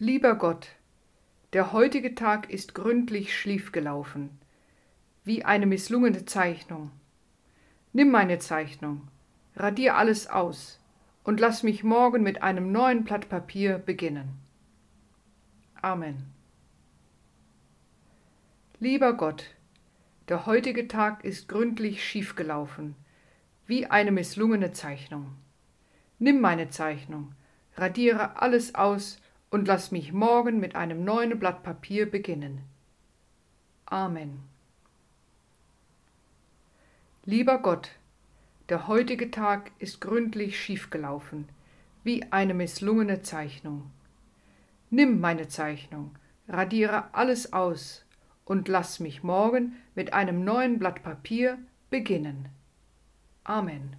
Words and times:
Lieber 0.00 0.36
Gott, 0.36 0.68
der 1.52 1.72
heutige 1.72 2.14
Tag 2.14 2.50
ist 2.50 2.72
gründlich 2.72 3.36
schiefgelaufen, 3.36 4.30
wie 5.24 5.44
eine 5.44 5.66
misslungene 5.66 6.24
Zeichnung. 6.24 6.92
Nimm 7.92 8.12
meine 8.12 8.38
Zeichnung, 8.38 9.08
radier 9.56 9.96
alles 9.96 10.28
aus 10.28 10.78
und 11.24 11.40
lass 11.40 11.64
mich 11.64 11.82
morgen 11.82 12.22
mit 12.22 12.44
einem 12.44 12.70
neuen 12.70 13.02
Blatt 13.02 13.28
Papier 13.28 13.78
beginnen. 13.78 14.38
Amen. 15.82 16.32
Lieber 18.78 19.14
Gott, 19.14 19.46
der 20.28 20.46
heutige 20.46 20.86
Tag 20.86 21.24
ist 21.24 21.48
gründlich 21.48 22.04
schiefgelaufen, 22.04 22.94
wie 23.66 23.86
eine 23.86 24.12
misslungene 24.12 24.70
Zeichnung. 24.70 25.34
Nimm 26.20 26.40
meine 26.40 26.70
Zeichnung, 26.70 27.32
radiere 27.76 28.40
alles 28.40 28.76
aus 28.76 29.20
und 29.50 29.66
lass 29.66 29.90
mich 29.90 30.12
morgen 30.12 30.60
mit 30.60 30.74
einem 30.74 31.04
neuen 31.04 31.38
Blatt 31.38 31.62
Papier 31.62 32.10
beginnen. 32.10 32.62
Amen. 33.86 34.40
Lieber 37.24 37.58
Gott, 37.58 37.90
der 38.68 38.86
heutige 38.88 39.30
Tag 39.30 39.70
ist 39.78 40.00
gründlich 40.00 40.60
schiefgelaufen, 40.60 41.48
wie 42.04 42.24
eine 42.30 42.54
misslungene 42.54 43.22
Zeichnung. 43.22 43.90
Nimm 44.90 45.20
meine 45.20 45.48
Zeichnung, 45.48 46.14
radiere 46.48 47.14
alles 47.14 47.52
aus 47.52 48.04
und 48.44 48.68
lass 48.68 49.00
mich 49.00 49.22
morgen 49.22 49.76
mit 49.94 50.12
einem 50.12 50.44
neuen 50.44 50.78
Blatt 50.78 51.02
Papier 51.02 51.58
beginnen. 51.90 52.48
Amen. 53.44 53.96